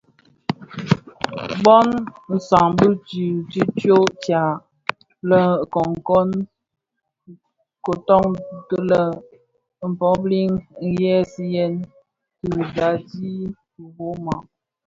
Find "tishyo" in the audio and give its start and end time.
3.09-3.97